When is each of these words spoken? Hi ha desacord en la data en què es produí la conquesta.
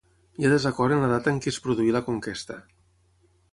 Hi 0.37 0.45
ha 0.47 0.49
desacord 0.53 0.95
en 0.95 1.03
la 1.03 1.09
data 1.11 1.31
en 1.33 1.37
què 1.45 1.53
es 1.53 1.61
produí 1.67 1.93
la 1.99 2.03
conquesta. 2.09 2.61